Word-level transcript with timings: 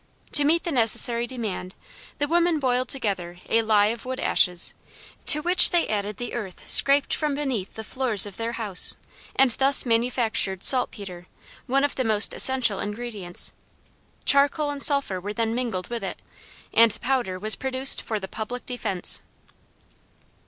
To 0.31 0.43
meet 0.43 0.63
the 0.63 0.71
necessary 0.71 1.27
demand, 1.27 1.75
the 2.17 2.27
women 2.27 2.59
boiled 2.59 2.87
together 2.87 3.37
a 3.47 3.61
lye 3.61 3.93
of 3.93 4.03
wood 4.03 4.19
ashes, 4.19 4.73
to 5.27 5.43
which 5.43 5.69
they 5.69 5.87
added 5.87 6.17
the 6.17 6.33
earth 6.33 6.67
scraped 6.67 7.13
from 7.13 7.35
beneath 7.35 7.75
the 7.75 7.83
floors 7.83 8.25
of 8.25 8.37
their 8.37 8.53
house, 8.53 8.95
and 9.35 9.51
thus 9.51 9.85
manufactured 9.85 10.63
saltpeter, 10.63 11.27
one 11.67 11.83
of 11.83 11.93
the 11.97 12.03
most 12.03 12.33
essential 12.33 12.79
ingredients. 12.79 13.51
Charcoal 14.25 14.71
and 14.71 14.81
sulphur 14.81 15.21
were 15.21 15.33
then 15.33 15.53
mingled 15.53 15.91
with 15.91 16.03
it, 16.03 16.17
and 16.73 16.99
powder 17.01 17.37
was 17.37 17.55
produced 17.55 18.01
"for 18.01 18.19
the 18.19 18.27
public 18.27 18.65
defense." 18.65 19.21